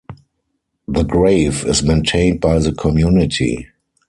The 0.87 1.03
grave 1.03 1.63
is 1.65 1.83
maintained 1.83 2.41
by 2.41 2.57
the 2.57 2.73
community. 2.73 3.67